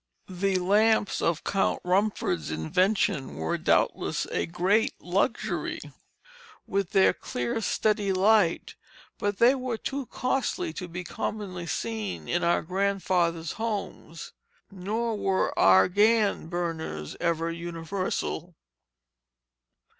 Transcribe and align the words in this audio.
The 0.31 0.55
lamps 0.57 1.21
of 1.21 1.43
Count 1.43 1.79
Rumford's 1.83 2.49
invention 2.49 3.35
were 3.35 3.55
doubtless 3.59 4.25
a 4.31 4.47
great 4.47 4.99
luxury, 4.99 5.77
with 6.65 6.89
their 6.89 7.13
clear 7.13 7.61
steady 7.61 8.11
light; 8.11 8.73
but 9.19 9.37
they 9.37 9.53
were 9.53 9.77
too 9.77 10.07
costly 10.07 10.73
to 10.73 10.87
be 10.87 11.03
commonly 11.03 11.67
seen 11.67 12.27
in 12.27 12.43
our 12.43 12.63
grandfathers' 12.63 13.51
homes. 13.61 14.33
Nor 14.71 15.17
were 15.17 15.53
Argand 15.55 16.49
burners 16.49 17.15
ever 17.19 17.51
universal. 17.51 18.55